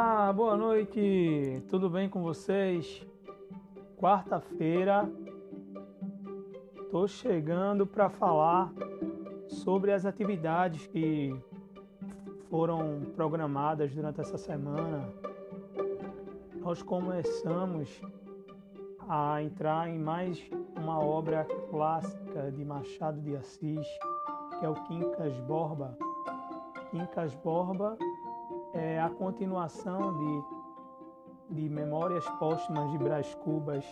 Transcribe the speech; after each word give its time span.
Olá, 0.00 0.32
boa 0.32 0.56
noite, 0.56 1.60
tudo 1.68 1.90
bem 1.90 2.08
com 2.08 2.22
vocês? 2.22 3.04
Quarta-feira, 3.96 5.10
estou 6.76 7.08
chegando 7.08 7.84
para 7.84 8.08
falar 8.08 8.72
sobre 9.48 9.90
as 9.90 10.06
atividades 10.06 10.86
que 10.86 11.34
foram 12.48 13.00
programadas 13.16 13.92
durante 13.92 14.20
essa 14.20 14.38
semana. 14.38 15.12
Nós 16.60 16.80
começamos 16.80 18.00
a 19.08 19.42
entrar 19.42 19.88
em 19.88 19.98
mais 19.98 20.40
uma 20.76 21.00
obra 21.00 21.44
clássica 21.70 22.52
de 22.52 22.64
Machado 22.64 23.20
de 23.20 23.34
Assis, 23.34 23.88
que 24.60 24.64
é 24.64 24.68
o 24.68 24.74
Quincas 24.74 25.36
Borba. 25.40 25.98
Quincas 26.92 27.34
Borba 27.34 27.98
é 28.78 29.00
a 29.00 29.10
continuação 29.10 30.16
de, 31.50 31.62
de 31.62 31.68
Memórias 31.68 32.24
Póstumas 32.38 32.90
de 32.92 32.98
Brás 32.98 33.34
Cubas. 33.36 33.84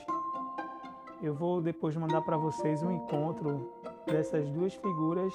Eu 1.21 1.35
vou 1.35 1.61
depois 1.61 1.97
mandar 1.97 2.23
para 2.23 2.37
vocês 2.37 2.83
um 2.83 2.93
encontro 2.93 3.73
dessas 4.07 4.49
duas 4.51 4.75
figuras 4.75 5.35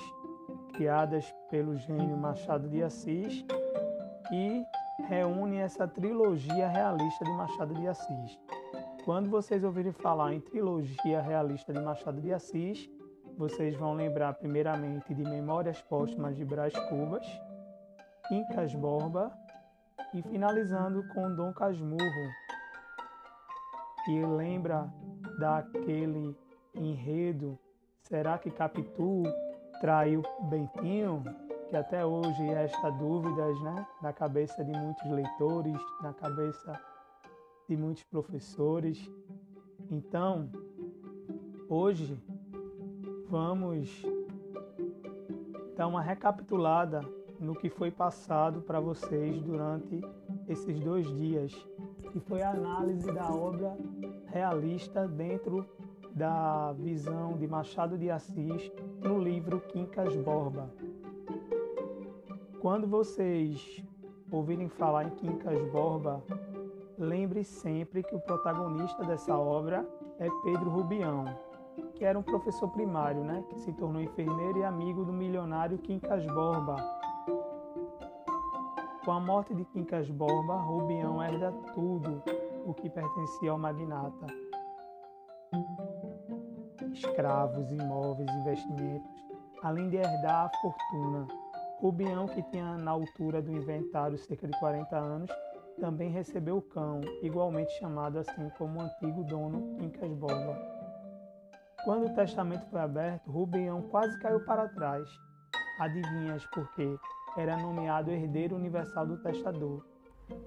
criadas 0.74 1.34
pelo 1.50 1.76
gênio 1.76 2.16
Machado 2.16 2.70
de 2.70 2.82
Assis 2.82 3.46
e 4.32 4.64
reúne 5.08 5.58
essa 5.58 5.88
trilogia 5.88 6.68
realista 6.68 7.26
de 7.26 7.32
Machado 7.32 7.74
de 7.74 7.88
Assis. 7.88 8.40
Quando 9.04 9.30
vocês 9.30 9.64
ouvirem 9.64 9.92
falar 9.92 10.34
em 10.34 10.40
trilogia 10.40 11.22
realista 11.22 11.74
de 11.74 11.82
Machado 11.82 12.22
de 12.22 12.34
Assis, 12.34 12.90
vocês 13.38 13.76
vão 13.76 13.94
lembrar 13.96 14.34
primeiramente 14.36 15.14
de 15.14 15.24
Memórias 15.24 15.82
Póstumas 15.82 16.38
de 16.38 16.46
Brás 16.46 16.74
Cubas, 16.88 17.26
Quincas 18.28 18.74
Borba 18.76 19.41
e 20.14 20.22
finalizando 20.24 21.04
com 21.14 21.36
Dom 21.36 21.54
Casmurro, 21.54 22.30
que 24.06 24.26
lembra 24.26 24.92
daquele 25.40 26.36
enredo 26.76 27.58
Será 28.12 28.38
que 28.38 28.52
Capitu 28.52 29.24
traiu 29.80 30.22
Bentinho? 30.50 31.24
Que 31.70 31.78
até 31.78 32.06
hoje 32.06 32.44
resta 32.44 32.92
dúvidas 32.92 33.62
né, 33.62 33.88
na 34.02 34.12
cabeça 34.12 34.66
de 34.66 34.72
muitos 34.74 35.10
leitores, 35.10 35.80
na 36.02 36.14
cabeça 36.14 36.78
de 37.70 37.78
muitos 37.78 38.04
professores. 38.04 39.10
Então, 39.90 40.52
hoje 41.70 42.22
vamos 43.30 44.04
dar 45.78 45.88
uma 45.88 46.02
recapitulada 46.02 47.00
no 47.42 47.56
que 47.56 47.70
foi 47.70 47.90
passado 47.90 48.62
para 48.62 48.80
vocês 48.80 49.42
durante 49.42 50.00
esses 50.48 50.80
dois 50.80 51.08
dias, 51.18 51.52
que 52.12 52.20
foi 52.20 52.44
a 52.44 52.52
análise 52.52 53.12
da 53.12 53.28
obra 53.34 53.76
realista 54.28 55.08
dentro 55.08 55.66
da 56.14 56.72
visão 56.74 57.36
de 57.38 57.48
Machado 57.48 57.98
de 57.98 58.12
Assis 58.12 58.72
no 59.02 59.18
livro 59.18 59.60
Quincas 59.60 60.16
Borba. 60.18 60.70
Quando 62.60 62.86
vocês 62.88 63.84
ouvirem 64.30 64.70
falar 64.70 65.06
em 65.06 65.10
Quincas 65.10 65.60
Borba, 65.72 66.24
lembre 66.96 67.44
sempre 67.44 68.04
que 68.04 68.16
o 68.16 68.20
protagonista 68.20 69.04
dessa 69.04 69.36
obra 69.36 69.84
é 70.20 70.28
Pedro 70.44 70.70
Rubião, 70.70 71.26
que 71.96 72.06
era 72.06 72.20
um 72.20 72.24
professor 72.24 72.70
primário, 72.70 73.24
né, 73.24 73.44
que 73.50 73.60
se 73.62 73.74
tornou 73.74 74.00
enfermeiro 74.00 74.60
e 74.60 74.64
amigo 74.64 75.04
do 75.04 75.12
milionário 75.12 75.80
Quincas 75.80 76.24
Borba, 76.28 77.01
com 79.04 79.12
a 79.12 79.20
morte 79.20 79.54
de 79.56 79.66
Quincas 79.66 80.10
Borba, 80.12 80.58
Rubião 80.58 81.22
herda 81.24 81.52
tudo 81.74 82.22
o 82.66 82.74
que 82.74 82.90
pertencia 82.90 83.52
ao 83.52 83.58
magnata. 83.58 84.28
Escravos, 86.94 87.72
imóveis, 87.72 88.30
investimentos, 88.30 89.10
além 89.64 89.90
de 89.90 89.98
herdar 89.98 90.46
a 90.46 90.52
fortuna. 90.62 91.28
Rubião, 91.80 92.28
que 92.28 92.44
tinha 92.44 92.78
na 92.78 92.92
altura 92.92 93.42
do 93.42 93.52
inventário 93.52 94.18
cerca 94.20 94.48
de 94.48 94.60
40 94.60 94.96
anos, 94.96 95.32
também 95.80 96.12
recebeu 96.12 96.58
o 96.58 96.62
cão, 96.62 97.02
igualmente 97.24 97.72
chamado 97.80 98.20
assim 98.20 98.50
como 98.58 98.80
o 98.80 98.84
antigo 98.84 99.24
dono 99.24 99.78
Quincas 99.80 100.14
Borba. 100.14 100.56
Quando 101.84 102.06
o 102.06 102.14
testamento 102.14 102.68
foi 102.70 102.82
aberto, 102.82 103.32
Rubião 103.32 103.82
quase 103.90 104.20
caiu 104.20 104.46
para 104.46 104.70
trás. 104.70 105.10
Adivinhas 105.80 106.46
por 106.48 106.72
quê? 106.76 106.96
Era 107.38 107.58
nomeado 107.58 108.12
herdeiro 108.12 108.56
universal 108.56 109.06
do 109.06 109.18
testador. 109.18 109.84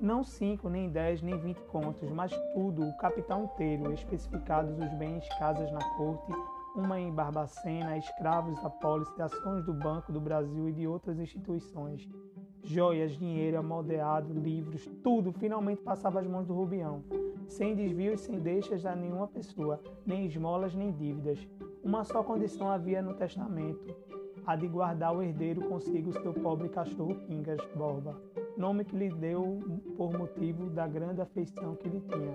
Não 0.00 0.24
cinco, 0.24 0.68
nem 0.68 0.88
dez, 0.88 1.20
nem 1.20 1.36
vinte 1.38 1.60
contos, 1.64 2.10
mas 2.10 2.32
tudo, 2.54 2.82
o 2.82 2.96
capital 2.96 3.44
inteiro, 3.44 3.92
especificados 3.92 4.78
os 4.78 4.92
bens, 4.94 5.28
casas 5.38 5.70
na 5.70 5.84
corte, 5.96 6.32
uma 6.74 6.98
em 6.98 7.12
Barbacena, 7.12 7.96
escravos, 7.98 8.64
apólice, 8.64 9.20
ações 9.20 9.64
do 9.64 9.74
Banco 9.74 10.10
do 10.10 10.20
Brasil 10.20 10.68
e 10.68 10.72
de 10.72 10.86
outras 10.86 11.18
instituições. 11.18 12.08
Joias, 12.62 13.12
dinheiro, 13.12 13.58
amodeado, 13.58 14.32
livros, 14.32 14.88
tudo 15.02 15.32
finalmente 15.32 15.82
passava 15.82 16.20
às 16.20 16.26
mãos 16.26 16.46
do 16.46 16.54
Rubião, 16.54 17.04
sem 17.46 17.74
desvios, 17.74 18.22
sem 18.22 18.40
deixas 18.40 18.86
a 18.86 18.96
nenhuma 18.96 19.28
pessoa, 19.28 19.78
nem 20.06 20.24
esmolas, 20.24 20.74
nem 20.74 20.90
dívidas. 20.90 21.46
Uma 21.82 22.04
só 22.04 22.22
condição 22.22 22.70
havia 22.70 23.02
no 23.02 23.12
testamento: 23.12 23.94
a 24.46 24.56
de 24.56 24.68
guardar 24.68 25.14
o 25.14 25.22
herdeiro 25.22 25.62
consigo 25.62 26.12
seu 26.12 26.32
pobre 26.32 26.68
cachorro 26.68 27.14
Kingas 27.26 27.60
Borba, 27.74 28.20
nome 28.56 28.84
que 28.84 28.96
lhe 28.96 29.10
deu 29.10 29.60
por 29.96 30.12
motivo 30.16 30.68
da 30.70 30.86
grande 30.86 31.20
afeição 31.20 31.74
que 31.76 31.88
lhe 31.88 32.00
tinha. 32.00 32.34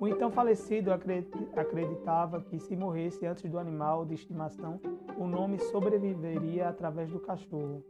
O 0.00 0.08
então 0.08 0.30
falecido 0.30 0.90
acreditava 0.92 2.40
que 2.40 2.58
se 2.58 2.76
morresse 2.76 3.24
antes 3.26 3.48
do 3.50 3.58
animal 3.58 4.04
de 4.04 4.14
estimação, 4.14 4.80
o 5.16 5.26
nome 5.26 5.58
sobreviveria 5.58 6.68
através 6.68 7.10
do 7.10 7.20
cachorro. 7.20 7.84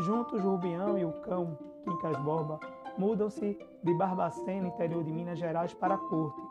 Juntos, 0.00 0.40
Rubião 0.42 0.98
e 0.98 1.04
o 1.04 1.12
cão, 1.22 1.56
Quincas 1.84 2.18
Borba, 2.18 2.60
mudam-se 2.98 3.58
de 3.82 3.94
Barbacena, 3.94 4.68
interior 4.68 5.02
de 5.02 5.10
Minas 5.10 5.38
Gerais, 5.38 5.72
para 5.72 5.94
a 5.94 5.98
corte, 5.98 6.42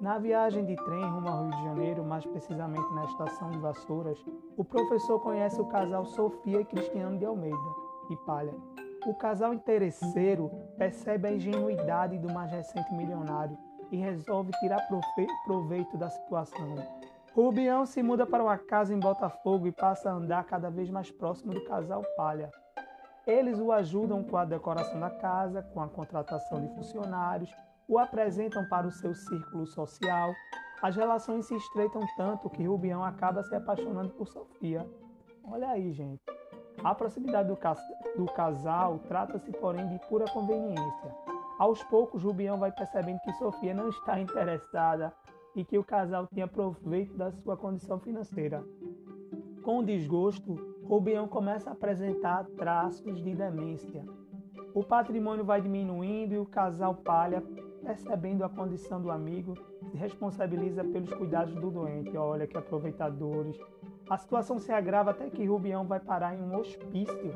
na 0.00 0.18
viagem 0.18 0.64
de 0.64 0.76
trem 0.76 1.02
rumo 1.02 1.28
ao 1.28 1.44
Rio 1.44 1.56
de 1.56 1.64
Janeiro, 1.64 2.04
mais 2.04 2.24
precisamente 2.26 2.92
na 2.94 3.04
estação 3.04 3.50
de 3.50 3.58
Vassouras, 3.58 4.22
o 4.56 4.64
professor 4.64 5.18
conhece 5.20 5.60
o 5.60 5.66
casal 5.66 6.04
Sofia 6.04 6.60
e 6.60 6.64
Cristiano 6.64 7.18
de 7.18 7.24
Almeida 7.24 7.56
e 8.10 8.16
Palha. 8.16 8.54
O 9.06 9.14
casal 9.14 9.54
interesseiro 9.54 10.50
percebe 10.76 11.28
a 11.28 11.32
ingenuidade 11.32 12.18
do 12.18 12.32
mais 12.32 12.50
recente 12.50 12.92
milionário 12.92 13.56
e 13.90 13.96
resolve 13.96 14.50
tirar 14.60 14.86
proveito 15.46 15.96
da 15.96 16.10
situação. 16.10 16.74
Rubião 17.34 17.86
se 17.86 18.02
muda 18.02 18.26
para 18.26 18.42
uma 18.42 18.58
casa 18.58 18.92
em 18.92 18.98
Botafogo 18.98 19.66
e 19.66 19.72
passa 19.72 20.10
a 20.10 20.14
andar 20.14 20.44
cada 20.44 20.70
vez 20.70 20.90
mais 20.90 21.10
próximo 21.10 21.54
do 21.54 21.64
casal 21.64 22.02
Palha. 22.16 22.50
Eles 23.26 23.58
o 23.58 23.72
ajudam 23.72 24.22
com 24.22 24.36
a 24.36 24.44
decoração 24.44 25.00
da 25.00 25.10
casa, 25.10 25.62
com 25.62 25.80
a 25.80 25.88
contratação 25.88 26.60
de 26.60 26.74
funcionários 26.74 27.54
o 27.88 27.98
apresentam 27.98 28.64
para 28.68 28.86
o 28.86 28.90
seu 28.90 29.14
círculo 29.14 29.66
social. 29.66 30.34
As 30.82 30.96
relações 30.96 31.46
se 31.46 31.54
estreitam 31.54 32.02
tanto 32.16 32.50
que 32.50 32.64
Rubião 32.64 33.04
acaba 33.04 33.42
se 33.42 33.54
apaixonando 33.54 34.10
por 34.10 34.28
Sofia. 34.28 34.86
Olha 35.44 35.70
aí, 35.70 35.92
gente. 35.92 36.22
A 36.82 36.94
proximidade 36.94 37.48
do, 37.48 37.56
cas 37.56 37.80
do 38.16 38.26
casal 38.26 38.98
trata-se, 39.08 39.50
porém, 39.52 39.88
de 39.88 39.98
pura 40.08 40.26
conveniência. 40.26 41.14
Aos 41.58 41.82
poucos, 41.84 42.22
Rubião 42.22 42.58
vai 42.58 42.70
percebendo 42.70 43.20
que 43.20 43.32
Sofia 43.34 43.72
não 43.72 43.88
está 43.88 44.18
interessada 44.20 45.12
e 45.54 45.64
que 45.64 45.78
o 45.78 45.84
casal 45.84 46.26
tinha 46.26 46.46
proveito 46.46 47.16
da 47.16 47.32
sua 47.32 47.56
condição 47.56 47.98
financeira. 47.98 48.62
Com 49.62 49.82
desgosto, 49.82 50.54
Rubião 50.84 51.26
começa 51.26 51.70
a 51.70 51.72
apresentar 51.72 52.44
traços 52.56 53.22
de 53.24 53.34
demência. 53.34 54.04
O 54.74 54.84
patrimônio 54.84 55.44
vai 55.44 55.60
diminuindo 55.62 56.34
e 56.34 56.38
o 56.38 56.44
casal 56.44 56.94
palha 56.96 57.42
percebendo 57.86 58.44
a 58.44 58.48
condição 58.48 59.00
do 59.00 59.10
amigo, 59.12 59.54
se 59.90 59.96
responsabiliza 59.96 60.82
pelos 60.82 61.12
cuidados 61.14 61.54
do 61.54 61.70
doente. 61.70 62.16
Olha 62.16 62.46
que 62.46 62.58
aproveitadores. 62.58 63.56
A 64.10 64.18
situação 64.18 64.58
se 64.58 64.72
agrava 64.72 65.12
até 65.12 65.30
que 65.30 65.46
Rubião 65.46 65.86
vai 65.86 66.00
parar 66.00 66.34
em 66.34 66.42
um 66.42 66.58
hospício. 66.58 67.32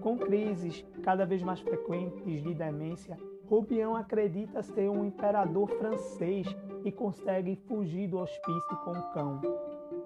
Com 0.00 0.16
crises 0.16 0.86
cada 1.02 1.26
vez 1.26 1.42
mais 1.42 1.60
frequentes 1.60 2.42
de 2.42 2.54
demência, 2.54 3.18
Rubião 3.50 3.96
acredita 3.96 4.62
ser 4.62 4.88
um 4.88 5.04
imperador 5.04 5.68
francês 5.70 6.46
e 6.84 6.92
consegue 6.92 7.56
fugir 7.66 8.08
do 8.08 8.18
hospício 8.18 8.76
com 8.84 8.92
o 8.92 9.02
cão. 9.10 9.40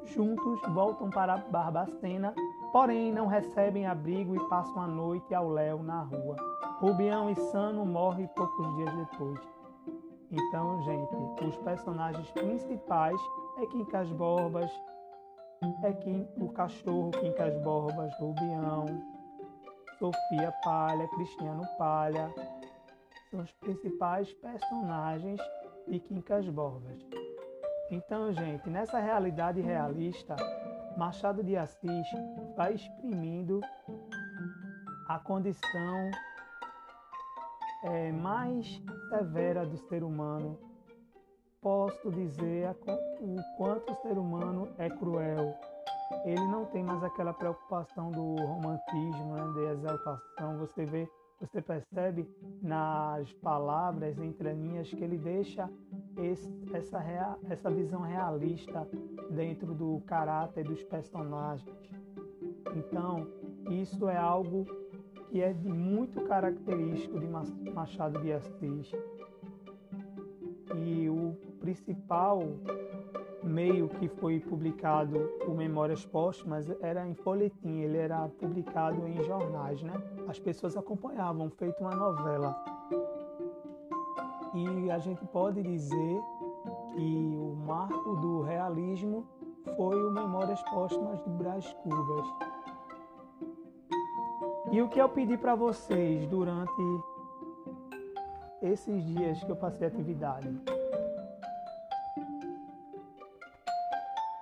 Juntos 0.05 0.61
voltam 0.73 1.11
para 1.11 1.37
Barbacena, 1.37 2.35
porém 2.73 3.13
não 3.13 3.27
recebem 3.27 3.87
abrigo 3.87 4.35
e 4.35 4.49
passam 4.49 4.81
a 4.81 4.87
noite 4.87 5.35
ao 5.35 5.51
léu 5.51 5.83
na 5.83 6.03
rua. 6.03 6.37
Rubião 6.79 7.29
e 7.29 7.37
Sano 7.37 7.85
morrem 7.85 8.27
poucos 8.35 8.75
dias 8.77 8.95
depois. 8.95 9.62
Então, 10.33 10.83
gente, 10.83 11.45
os 11.45 11.57
personagens 11.59 12.31
principais 12.31 13.21
é 13.59 13.67
Quincas 13.67 14.11
Borbas, 14.13 14.71
é 15.85 15.93
Kim, 15.93 16.27
o 16.41 16.49
cachorro 16.49 17.11
Quincas 17.11 17.55
Borbas, 17.63 18.11
Rubião, 18.19 18.87
Sofia 19.99 20.51
Palha, 20.65 21.07
Cristiano 21.09 21.63
Palha, 21.77 22.33
são 23.31 23.41
os 23.41 23.53
principais 23.53 24.33
personagens 24.33 25.39
de 25.87 26.01
Quincas 26.01 26.49
Borbas. 26.49 27.07
Então, 27.91 28.33
gente, 28.33 28.71
nessa 28.71 28.99
realidade 28.99 29.61
realista, 29.61 30.35
Machado 30.97 31.45
de 31.45 31.59
Assis 31.59 32.07
vai 32.57 32.73
exprimindo 32.73 33.61
a 35.09 35.19
condição 35.19 36.11
é, 37.83 38.13
mais 38.13 38.83
severa 39.09 39.67
do 39.67 39.77
ser 39.89 40.03
humano. 40.03 40.59
Posso 41.61 42.11
dizer 42.11 42.71
o 43.21 43.57
quanto 43.57 43.93
o 43.93 44.03
ser 44.03 44.19
humano 44.19 44.69
é 44.79 44.89
cruel. 44.91 45.55
Ele 46.25 46.45
não 46.49 46.67
tem 46.67 46.83
mais 46.83 47.03
aquela 47.03 47.33
preocupação 47.33 48.11
do 48.11 48.35
romantismo, 48.35 49.35
né, 49.35 49.53
de 49.55 49.79
exaltação. 49.79 50.59
Você 50.59 50.85
vê, 50.85 51.09
você 51.41 51.63
percebe 51.63 52.29
nas 52.61 53.33
palavras 53.35 54.19
entre 54.19 54.53
linhas 54.53 54.91
que 54.91 55.03
ele 55.03 55.17
deixa 55.19 55.71
esse, 56.17 56.53
essa, 56.75 56.99
rea, 56.99 57.37
essa 57.49 57.71
visão 57.71 58.03
realista 58.03 58.87
dentro 59.31 59.73
do 59.73 60.03
caráter 60.07 60.65
dos 60.65 60.83
personagens. 60.85 61.77
Então, 62.75 63.27
isso 63.71 64.09
é 64.09 64.17
algo 64.17 64.67
que 65.33 65.41
é 65.41 65.51
de 65.51 65.67
muito 65.67 66.21
característico 66.25 67.19
de 67.19 67.27
Machado 67.73 68.21
de 68.21 68.35
Assis. 68.35 68.93
E 70.77 71.09
o 71.09 71.35
principal 71.59 72.43
meio 73.43 73.89
que 73.89 74.09
foi 74.09 74.39
publicado 74.41 75.19
o 75.49 75.55
Memórias 75.55 76.05
Póstumas 76.05 76.69
era 76.83 77.09
em 77.09 77.15
folhetim, 77.15 77.81
ele 77.81 77.97
era 77.97 78.29
publicado 78.29 79.09
em 79.09 79.23
jornais, 79.25 79.83
né? 79.83 79.95
As 80.29 80.39
pessoas 80.39 80.77
acompanhavam, 80.77 81.49
feito 81.49 81.81
uma 81.81 81.97
novela. 81.97 82.55
E 84.55 84.91
a 84.91 84.99
gente 84.99 85.25
pode 85.29 85.63
dizer 85.63 86.21
que 86.95 87.37
o 87.39 87.57
marco 87.57 88.17
do 88.17 88.43
realismo 88.43 89.27
foi 89.77 89.97
o 90.05 90.13
Memórias 90.13 90.63
Póstumas 90.65 91.23
de 91.25 91.31
Brás 91.31 91.73
Cubas. 91.83 92.52
E 94.73 94.81
o 94.81 94.89
que 94.89 94.99
eu 94.99 95.07
pedi 95.07 95.37
para 95.37 95.55
vocês 95.55 96.27
durante 96.29 96.73
esses 98.63 99.05
dias 99.05 99.45
que 99.45 99.53
eu 99.53 99.57
passei 99.57 99.87
atividade? 99.87 100.49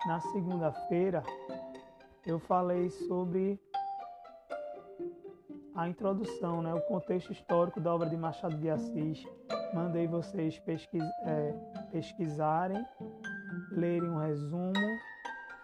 Na 0.06 0.20
segunda-feira, 0.20 1.24
eu 2.24 2.38
falei 2.38 2.90
sobre 2.90 3.60
a 5.74 5.88
introdução, 5.88 6.62
né, 6.62 6.72
o 6.74 6.80
contexto 6.82 7.32
histórico 7.32 7.80
da 7.80 7.92
obra 7.92 8.08
de 8.08 8.16
Machado 8.16 8.56
de 8.56 8.70
Assis. 8.70 9.26
Mandei 9.74 10.06
vocês 10.06 10.60
pesquis, 10.60 11.02
é, 11.24 11.52
pesquisarem, 11.90 12.86
lerem 13.72 14.08
um 14.08 14.18
resumo 14.18 14.74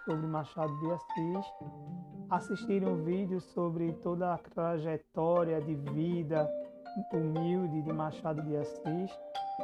sobre 0.05 0.27
Machado 0.27 0.77
de 0.81 0.91
Assis 0.91 1.47
assistirem 2.31 2.89
um 2.89 3.03
vídeo 3.05 3.41
sobre 3.41 3.93
toda 3.95 4.35
a 4.35 4.39
trajetória 4.39 5.61
de 5.61 5.75
vida 5.75 6.51
humilde 7.13 7.83
de 7.83 7.93
Machado 7.93 8.43
de 8.43 8.57
Assis 8.57 9.11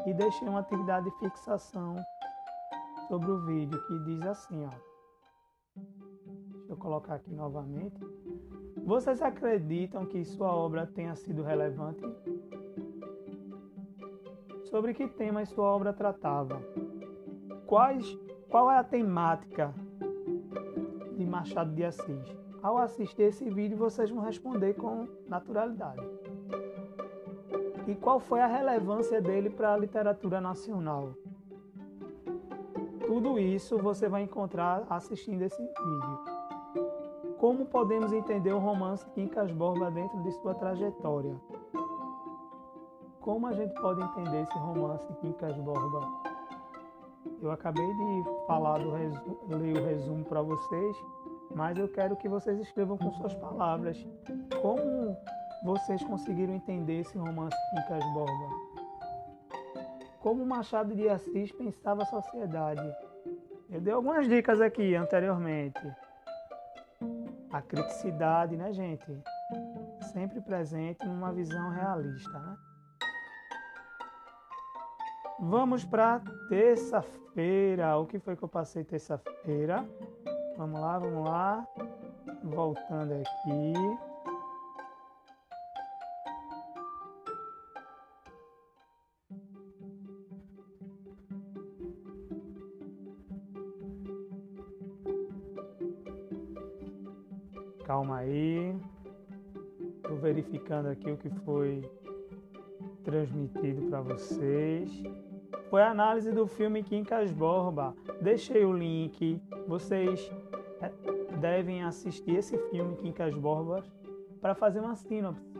e 0.06 0.12
deixei 0.14 0.49
uma 0.49 0.61
atividade 0.61 1.11
de 1.11 1.19
fixação 1.19 1.97
sobre 3.09 3.31
o 3.31 3.44
vídeo 3.44 3.82
que 3.87 3.99
diz 4.00 4.23
assim, 4.23 4.64
ó. 4.64 4.70
Deixa 5.75 6.73
eu 6.73 6.76
colocar 6.76 7.14
aqui 7.14 7.32
novamente. 7.32 7.99
Vocês 8.85 9.23
acreditam 9.23 10.06
que 10.06 10.25
sua 10.25 10.55
obra 10.55 10.87
tenha 10.87 11.14
sido 11.14 11.43
relevante? 11.43 12.03
Sobre 14.64 14.94
que 14.94 15.09
temas 15.09 15.49
sua 15.50 15.67
obra 15.67 15.93
tratava? 15.93 16.61
Quais, 17.67 18.19
qual 18.49 18.70
é 18.70 18.79
a 18.79 18.85
temática 18.85 19.75
de 21.17 21.25
Machado 21.26 21.75
de 21.75 21.85
Assis? 21.85 22.41
Ao 22.62 22.79
assistir 22.79 23.23
esse 23.23 23.50
vídeo, 23.50 23.76
vocês 23.76 24.09
vão 24.09 24.23
responder 24.23 24.75
com 24.75 25.09
naturalidade. 25.26 26.00
E 27.88 27.94
qual 27.97 28.20
foi 28.20 28.41
a 28.41 28.47
relevância 28.47 29.20
dele 29.20 29.50
para 29.50 29.75
a 29.75 29.76
literatura 29.76 30.41
nacional? 30.41 31.12
Tudo 33.05 33.37
isso 33.37 33.76
você 33.79 34.09
vai 34.09 34.23
encontrar 34.23 34.87
assistindo 34.88 35.43
esse 35.43 35.61
vídeo. 35.61 36.20
Como 37.37 37.67
podemos 37.67 38.12
entender 38.12 38.53
o 38.53 38.61
romance 38.61 39.05
Quincas 39.11 39.50
Borba 39.50 39.91
dentro 39.91 40.23
de 40.23 40.31
sua 40.31 40.55
trajetória? 40.55 41.35
Como 43.20 43.49
a 43.49 43.53
gente 43.53 43.75
pode 43.81 44.00
entender 44.00 44.43
esse 44.43 44.56
romance 44.56 45.12
Quincas 45.14 45.56
Borba? 45.59 46.09
Eu 47.41 47.50
acabei 47.50 47.85
de 47.85 48.25
falar 48.47 48.79
do 48.79 48.93
resumo, 48.93 49.38
ler 49.49 49.76
o 49.76 49.85
resumo 49.85 50.25
para 50.25 50.43
vocês 50.43 50.97
mas 51.54 51.78
eu 51.78 51.88
quero 51.88 52.16
que 52.16 52.28
vocês 52.28 52.58
escrevam 52.60 52.96
com 52.96 53.12
suas 53.12 53.34
palavras 53.34 54.06
como 54.60 55.16
vocês 55.62 56.02
conseguiram 56.04 56.54
entender 56.54 57.00
esse 57.00 57.16
romance 57.16 57.56
de 57.56 57.82
Quincas 57.82 58.04
Borba. 58.12 58.72
Como 60.20 60.46
Machado 60.46 60.94
de 60.94 61.08
Assis 61.08 61.52
pensava 61.52 62.02
a 62.02 62.06
sociedade. 62.06 62.82
Eu 63.70 63.81
dei 63.81 63.93
algumas 63.93 64.28
dicas 64.28 64.60
aqui 64.60 64.94
anteriormente. 64.94 65.81
A 67.50 67.60
criticidade, 67.60 68.56
né, 68.56 68.72
gente? 68.72 69.06
Sempre 70.12 70.40
presente 70.40 71.04
numa 71.06 71.32
visão 71.32 71.70
realista, 71.70 72.38
né? 72.38 72.56
Vamos 75.40 75.84
para 75.84 76.20
terça-feira. 76.49 77.96
O 77.99 78.06
que 78.06 78.19
foi 78.20 78.37
que 78.37 78.44
eu 78.44 78.49
passei 78.49 78.84
terça-feira? 78.84 79.84
Vamos 80.56 80.81
lá, 80.81 80.99
vamos 80.99 81.25
lá. 81.25 81.66
Voltando 82.44 83.12
aqui. 83.14 83.72
Calma 97.84 98.19
aí. 98.19 98.76
Estou 99.96 100.16
verificando 100.16 100.88
aqui 100.88 101.11
o 101.11 101.16
que 101.16 101.30
foi 101.44 101.82
transmitido 103.04 103.88
para 103.90 104.00
vocês. 104.00 104.90
Foi 105.73 105.81
a 105.81 105.91
análise 105.91 106.31
do 106.31 106.47
filme 106.47 106.83
Quincas 106.83 107.33
Borba. 107.33 107.97
Deixei 108.21 108.62
o 108.62 108.75
link. 108.75 109.41
Vocês 109.67 110.31
devem 111.41 111.83
assistir 111.83 112.33
esse 112.33 112.59
filme 112.69 112.95
Quincas 112.97 113.35
Borbas 113.35 113.91
para 114.38 114.55
fazer 114.55 114.81
uma 114.81 114.95
sinopse. 114.95 115.50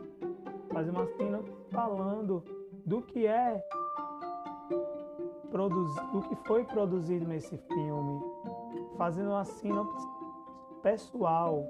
Fazer 0.71 0.91
uma 0.91 1.07
sinopse 1.07 1.51
falando 1.71 2.43
do 2.85 3.01
que 3.01 3.25
é 3.25 3.59
do 6.11 6.21
que 6.29 6.35
foi 6.45 6.63
produzido 6.63 7.27
nesse 7.27 7.57
filme, 7.57 8.21
fazendo 8.95 9.31
uma 9.31 9.45
sinopse 9.45 10.07
pessoal. 10.83 11.67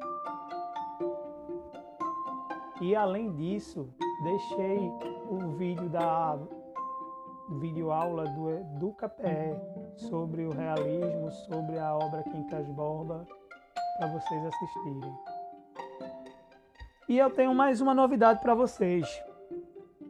E 2.81 2.93
além 2.93 3.31
disso, 3.31 3.87
deixei 4.21 4.91
o 5.29 5.47
vídeo 5.55 5.87
da 5.87 6.37
vídeo 7.59 7.91
aula 7.91 8.25
do, 8.79 8.93
KPE 8.93 9.99
sobre 10.09 10.45
o 10.45 10.51
realismo, 10.51 11.31
sobre 11.31 11.77
a 11.79 11.95
obra 11.95 12.23
Quincas 12.23 12.67
Borba 12.69 13.25
para 13.97 14.07
vocês 14.07 14.45
assistirem. 14.45 15.13
E 17.07 17.17
eu 17.17 17.29
tenho 17.29 17.53
mais 17.53 17.81
uma 17.81 17.93
novidade 17.93 18.39
para 18.39 18.55
vocês. 18.55 19.07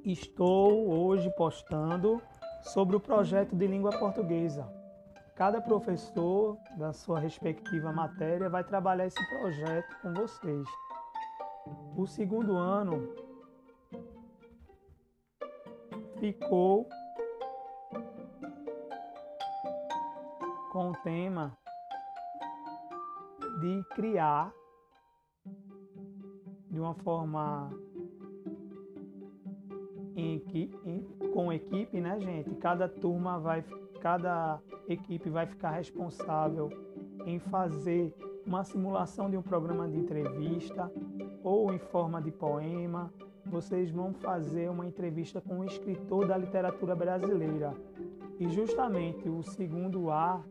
Estou 0.05 0.89
hoje 0.89 1.29
postando 1.35 2.21
sobre 2.61 2.95
o 2.95 2.99
projeto 2.99 3.55
de 3.55 3.67
língua 3.67 3.91
portuguesa. 3.97 4.67
Cada 5.35 5.59
professor 5.59 6.57
da 6.77 6.93
sua 6.93 7.19
respectiva 7.19 7.91
matéria 7.91 8.49
vai 8.49 8.63
trabalhar 8.63 9.07
esse 9.07 9.29
projeto 9.29 9.95
com 10.01 10.13
vocês. 10.13 10.67
O 11.97 12.05
segundo 12.05 12.55
ano 12.55 13.13
ficou 16.19 16.87
com 20.73 20.89
o 20.89 20.95
tema 21.03 21.55
de 23.61 23.83
criar 23.93 24.51
de 26.71 26.79
uma 26.79 26.95
forma 26.95 27.69
em, 30.15 30.43
em, 30.83 31.03
com 31.31 31.53
equipe, 31.53 32.01
né, 32.01 32.19
gente? 32.19 32.55
Cada 32.55 32.89
turma 32.89 33.39
vai, 33.39 33.63
cada 34.01 34.59
equipe 34.89 35.29
vai 35.29 35.45
ficar 35.45 35.69
responsável 35.69 36.71
em 37.23 37.37
fazer 37.37 38.11
uma 38.43 38.63
simulação 38.63 39.29
de 39.29 39.37
um 39.37 39.43
programa 39.43 39.87
de 39.87 39.99
entrevista 39.99 40.91
ou 41.43 41.71
em 41.71 41.77
forma 41.77 42.19
de 42.19 42.31
poema. 42.31 43.13
vocês 43.45 43.91
vão 43.91 44.11
fazer 44.11 44.71
uma 44.71 44.87
entrevista 44.87 45.39
com 45.39 45.59
um 45.59 45.63
escritor 45.65 46.25
da 46.25 46.35
literatura 46.35 46.95
brasileira. 46.95 47.75
E 48.39 48.49
justamente 48.49 49.29
o 49.29 49.43
segundo 49.43 50.09
A 50.09 50.43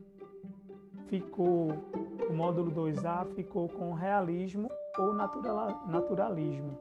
ficou, 1.09 1.68
o 2.28 2.32
módulo 2.32 2.71
2A 2.71 3.26
ficou 3.35 3.68
com 3.68 3.92
realismo 3.92 4.71
ou 4.99 5.14
naturalismo. 5.14 6.78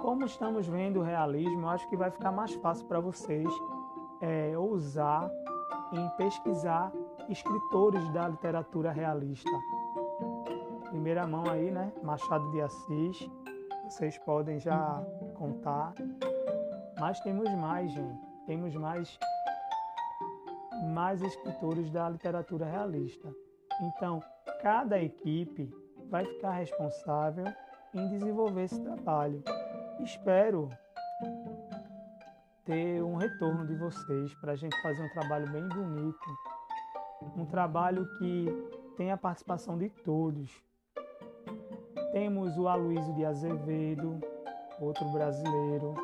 Como 0.00 0.24
estamos 0.24 0.66
vendo 0.66 1.00
o 1.00 1.02
realismo, 1.02 1.62
eu 1.62 1.68
acho 1.68 1.88
que 1.88 1.96
vai 1.96 2.10
ficar 2.10 2.30
mais 2.30 2.54
fácil 2.54 2.86
para 2.86 3.00
vocês 3.00 3.48
é, 4.20 4.52
em 5.92 6.08
pesquisar 6.16 6.92
escritores 7.28 8.06
da 8.12 8.28
literatura 8.28 8.90
realista. 8.90 9.50
Primeira 10.90 11.26
mão 11.26 11.44
aí, 11.50 11.70
né? 11.70 11.92
Machado 12.02 12.50
de 12.52 12.60
Assis, 12.60 13.30
vocês 13.88 14.18
podem 14.18 14.58
já 14.58 15.02
contar. 15.34 15.94
Mas 17.00 17.20
temos 17.20 17.50
mais, 17.54 17.92
gente. 17.92 18.20
Temos 18.46 18.74
mais 18.74 19.18
mais 20.92 21.22
escritores 21.22 21.90
da 21.90 22.08
literatura 22.08 22.66
realista. 22.66 23.32
Então, 23.80 24.22
cada 24.62 24.98
equipe 25.00 25.70
vai 26.08 26.24
ficar 26.24 26.52
responsável 26.52 27.44
em 27.92 28.08
desenvolver 28.08 28.64
esse 28.64 28.80
trabalho. 28.80 29.42
Espero 30.00 30.70
ter 32.64 33.02
um 33.02 33.16
retorno 33.16 33.66
de 33.66 33.74
vocês 33.74 34.34
para 34.34 34.52
a 34.52 34.56
gente 34.56 34.80
fazer 34.80 35.02
um 35.02 35.12
trabalho 35.12 35.50
bem 35.50 35.68
bonito, 35.68 36.38
um 37.36 37.44
trabalho 37.44 38.06
que 38.18 38.46
tenha 38.96 39.14
a 39.14 39.18
participação 39.18 39.76
de 39.76 39.90
todos. 39.90 40.50
Temos 42.12 42.56
o 42.56 42.68
Aloysio 42.68 43.14
de 43.14 43.24
Azevedo, 43.24 44.20
outro 44.80 45.04
brasileiro. 45.10 45.94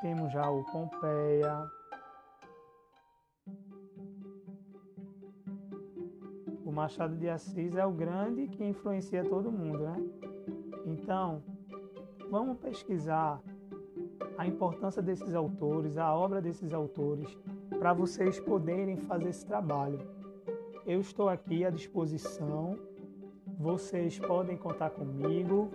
Temos 0.00 0.32
já 0.32 0.48
o 0.50 0.64
Pompeia. 0.64 1.79
O 6.70 6.72
Machado 6.72 7.16
de 7.16 7.28
Assis 7.28 7.74
é 7.74 7.84
o 7.84 7.90
grande 7.90 8.46
que 8.46 8.64
influencia 8.64 9.24
todo 9.24 9.50
mundo, 9.50 9.80
né? 9.80 9.96
Então, 10.86 11.42
vamos 12.30 12.58
pesquisar 12.58 13.42
a 14.38 14.46
importância 14.46 15.02
desses 15.02 15.34
autores, 15.34 15.98
a 15.98 16.14
obra 16.14 16.40
desses 16.40 16.72
autores, 16.72 17.36
para 17.76 17.92
vocês 17.92 18.38
poderem 18.38 18.96
fazer 18.98 19.30
esse 19.30 19.44
trabalho. 19.44 19.98
Eu 20.86 21.00
estou 21.00 21.28
aqui 21.28 21.64
à 21.64 21.70
disposição, 21.70 22.78
vocês 23.58 24.20
podem 24.20 24.56
contar 24.56 24.90
comigo 24.90 25.72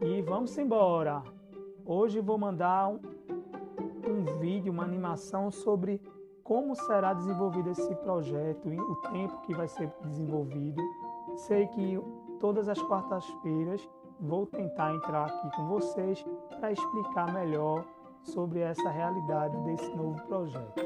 e 0.00 0.20
vamos 0.20 0.58
embora. 0.58 1.22
Hoje 1.86 2.18
vou 2.20 2.36
mandar 2.36 2.88
um, 2.88 2.98
um 4.10 4.40
vídeo, 4.40 4.72
uma 4.72 4.82
animação 4.82 5.48
sobre 5.52 6.00
como 6.44 6.74
será 6.74 7.12
desenvolvido 7.12 7.70
esse 7.70 7.94
projeto, 7.96 8.68
o 8.68 8.96
tempo 9.10 9.40
que 9.42 9.54
vai 9.54 9.68
ser 9.68 9.90
desenvolvido. 10.02 10.82
Sei 11.36 11.66
que 11.68 12.00
todas 12.40 12.68
as 12.68 12.80
quartas-feiras 12.82 13.88
vou 14.20 14.46
tentar 14.46 14.94
entrar 14.94 15.26
aqui 15.26 15.56
com 15.56 15.66
vocês 15.68 16.24
para 16.58 16.72
explicar 16.72 17.32
melhor 17.32 17.84
sobre 18.22 18.60
essa 18.60 18.88
realidade 18.90 19.56
desse 19.62 19.90
novo 19.96 20.20
projeto. 20.26 20.82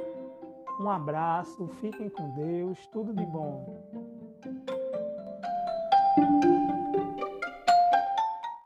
Um 0.81 0.91
abraço, 0.91 1.67
fiquem 1.81 2.09
com 2.11 2.31
Deus, 2.35 2.87
tudo 2.89 3.15
de 3.15 3.25
bom. 3.27 3.87